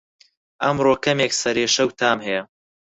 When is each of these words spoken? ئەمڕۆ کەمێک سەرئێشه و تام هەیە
ئەمڕۆ 0.63 0.93
کەمێک 1.05 1.31
سەرئێشه 1.41 1.83
و 1.85 1.95
تام 1.99 2.17
هەیە 2.27 2.41